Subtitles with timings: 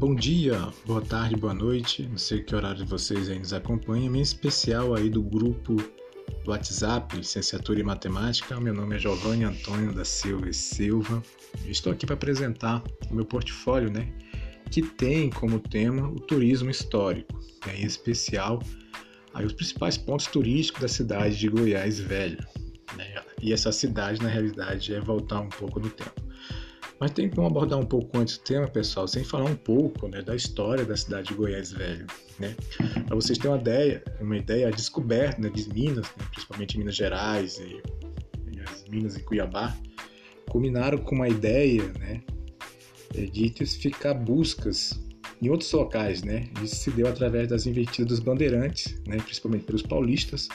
[0.00, 2.08] Bom dia, boa tarde, boa noite.
[2.08, 5.76] Não sei que horário vocês aí nos acompanham, em especial aí do grupo
[6.42, 8.58] do WhatsApp, Licenciatura em Matemática.
[8.58, 11.22] Meu nome é Giovanni Antônio da Silva e Silva.
[11.66, 14.10] Estou aqui para apresentar o meu portfólio, né?
[14.70, 18.62] Que tem como tema o turismo histórico, né, em especial
[19.34, 22.42] aí os principais pontos turísticos da cidade de Goiás Velho.
[22.96, 23.22] Né?
[23.42, 26.29] E essa cidade, na realidade, é voltar um pouco no tempo.
[27.00, 30.20] Mas tem como abordar um pouco antes o tema, pessoal, sem falar um pouco né,
[30.20, 32.06] da história da cidade de Goiás Velho.
[32.38, 32.54] Né?
[33.06, 36.94] Para vocês terem uma ideia, uma ideia, a descoberta né, de Minas, né, principalmente Minas
[36.94, 37.80] Gerais e,
[38.54, 39.74] e, as Minas em Cuiabá,
[40.50, 42.20] culminaram com uma ideia né,
[43.14, 45.02] de intensificar buscas
[45.40, 46.22] em outros locais.
[46.22, 46.50] Né?
[46.62, 50.50] Isso se deu através das investidas dos bandeirantes, né, principalmente pelos paulistas,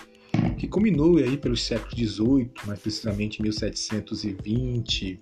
[0.60, 5.20] que culminou aí pelos séculos XVIII, mais precisamente 1720,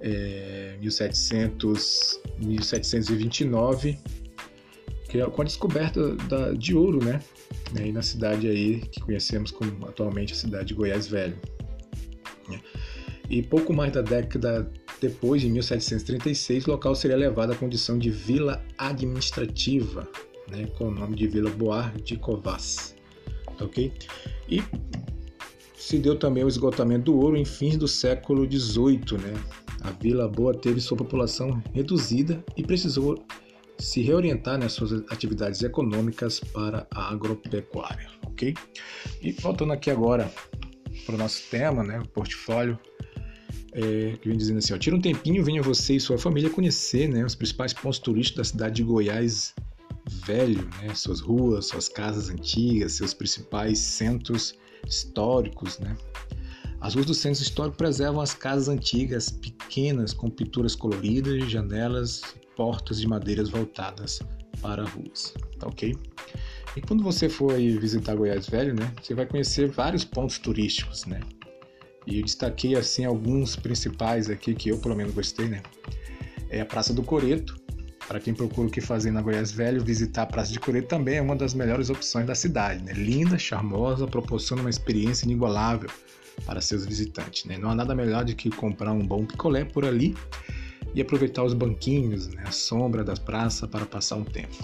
[0.00, 3.98] é, 1700, 1729,
[5.08, 7.20] que é com a descoberta da, de ouro, né?
[7.78, 11.36] Aí na cidade aí que conhecemos como atualmente a cidade de Goiás Velho.
[12.48, 12.60] Né?
[13.28, 18.10] E pouco mais da década depois, em 1736, o local seria levado à condição de
[18.10, 20.08] vila administrativa,
[20.48, 22.94] né, com o nome de Vila Boar de Covas.
[23.60, 23.92] Ok?
[24.48, 24.62] E
[25.76, 29.34] se deu também o esgotamento do ouro em fins do século XVIII, né?
[29.82, 33.24] A Vila Boa teve sua população reduzida e precisou
[33.78, 38.54] se reorientar nas suas atividades econômicas para a agropecuária, ok?
[39.22, 40.32] E voltando aqui agora
[41.04, 42.78] para o nosso tema, né, o portfólio,
[43.72, 47.08] é, que vem dizendo assim, ó, tira um tempinho, venha você e sua família conhecer,
[47.08, 49.54] né, os principais pontos turísticos da cidade de Goiás
[50.24, 54.54] velho, né, suas ruas, suas casas antigas, seus principais centros
[54.86, 55.96] históricos, né,
[56.80, 62.22] as ruas do centro histórico preservam as casas antigas, pequenas, com pinturas coloridas, janelas
[62.56, 64.20] portas de madeiras voltadas
[64.60, 65.96] para ruas, tá ok?
[66.76, 71.20] E quando você for visitar Goiás Velho, né, você vai conhecer vários pontos turísticos, né?
[72.06, 75.62] E eu destaquei assim alguns principais aqui que eu pelo menos gostei, né?
[76.48, 77.56] É a Praça do Coreto.
[78.08, 81.16] Para quem procura o que fazer na Goiás Velho, visitar a Praça de Coreto também
[81.16, 82.92] é uma das melhores opções da cidade, né?
[82.92, 85.90] Linda, charmosa, proporciona uma experiência inigualável
[86.44, 87.44] para seus visitantes.
[87.44, 87.58] Né?
[87.58, 90.16] Não há nada melhor do que comprar um bom picolé por ali
[90.94, 92.44] e aproveitar os banquinhos, né?
[92.46, 94.54] a sombra das praças para passar um tempo.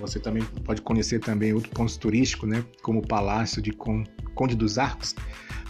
[0.00, 2.64] Você também pode conhecer também outros pontos turísticos, né?
[2.82, 5.14] como o Palácio de Conde dos Arcos,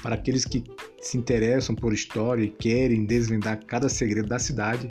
[0.03, 0.65] para aqueles que
[1.01, 4.89] se interessam por história e querem desvendar cada segredo da cidade,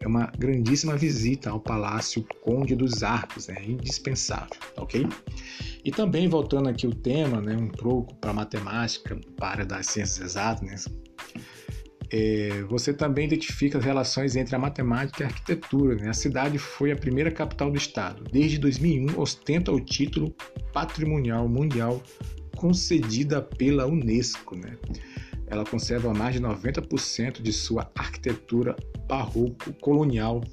[0.00, 5.06] é uma grandíssima visita ao Palácio Conde dos Arcos, é indispensável, ok?
[5.84, 10.30] E também voltando aqui o tema, né, um pouco para matemática, para área das ciências
[10.30, 10.76] exatas, né,
[12.12, 15.94] é, você também identifica as relações entre a matemática e a arquitetura.
[15.94, 16.08] Né?
[16.08, 18.24] A cidade foi a primeira capital do estado.
[18.24, 20.34] Desde 2001, ostenta o título
[20.72, 22.02] patrimonial mundial
[22.60, 24.54] concedida pela Unesco.
[24.54, 24.76] Né?
[25.46, 28.76] Ela conserva mais de 90% de sua arquitetura
[29.08, 30.44] barroco colonial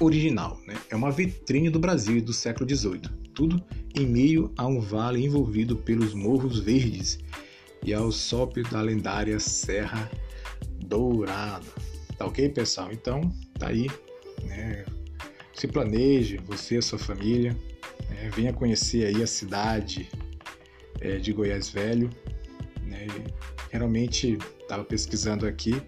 [0.00, 0.58] original.
[0.66, 0.74] Né?
[0.88, 3.02] É uma vitrine do Brasil do século XVIII.
[3.34, 3.62] Tudo
[3.94, 7.18] em meio a um vale envolvido pelos morros verdes
[7.84, 10.10] e ao sopro da lendária Serra
[10.86, 11.66] Dourada.
[12.16, 12.90] Tá ok, pessoal?
[12.90, 13.86] Então, tá aí.
[14.44, 14.86] Né?
[15.54, 17.54] Se planeje, você e a sua família.
[18.08, 18.30] Né?
[18.34, 20.08] Venha conhecer aí a cidade
[21.02, 22.08] é, de Goiás Velho.
[22.82, 23.06] Né?
[23.70, 25.80] Realmente estava pesquisando aqui.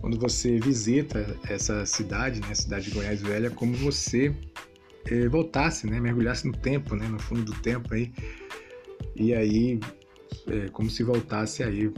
[0.00, 4.34] Quando você visita essa cidade, né, a cidade de Goiás Velha, é como você
[5.06, 8.12] é, voltasse, né, mergulhasse no tempo, né, no fundo do tempo aí,
[9.14, 9.78] e aí
[10.46, 11.92] é, como se voltasse aí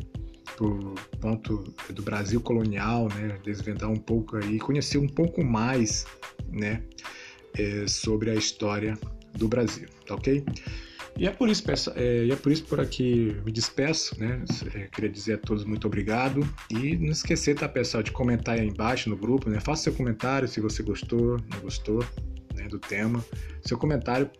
[0.56, 1.58] pro ponto
[1.90, 6.04] do Brasil colonial, né, desvendar um pouco aí, conhecer um pouco mais,
[6.50, 6.82] né,
[7.56, 8.98] é, sobre a história
[9.34, 10.44] do Brasil, tá ok?
[11.18, 11.62] E é por isso,
[11.94, 14.42] é, é por isso por aqui me despeço, né?
[14.74, 18.66] É, queria dizer a todos muito obrigado e não esquecer, tá, pessoal, de comentar aí
[18.66, 19.60] embaixo no grupo, né?
[19.60, 22.04] Faça seu comentário se você gostou, não gostou
[22.54, 23.22] né, do tema.
[23.62, 24.30] Seu comentário,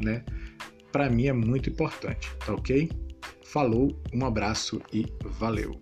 [0.00, 0.24] né?
[0.90, 2.90] Para mim é muito importante, tá ok?
[3.44, 5.06] Falou, um abraço e
[5.38, 5.80] valeu!